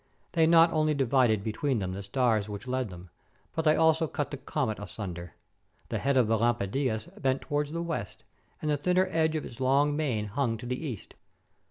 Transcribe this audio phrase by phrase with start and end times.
[0.31, 3.11] They not only divided between them the stars which led them,
[3.53, 5.35] but they also cut the comet asunder!
[5.89, 8.23] The head of the Lampadias bent to wards the west,
[8.63, 11.13] and the thinner end of its long mane hung to the east.